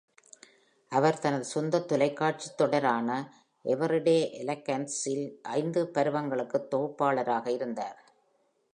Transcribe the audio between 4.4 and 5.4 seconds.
எலெகன்ஸ்" இல்